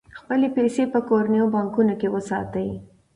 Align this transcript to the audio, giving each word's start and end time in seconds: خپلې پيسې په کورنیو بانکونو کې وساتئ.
خپلې 0.19 0.47
پيسې 0.57 0.83
په 0.93 0.99
کورنیو 1.09 1.51
بانکونو 1.55 1.93
کې 2.01 2.07
وساتئ. 2.15 2.69